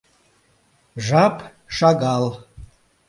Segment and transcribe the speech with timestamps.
[1.05, 1.35] Жап
[1.75, 2.25] шагал.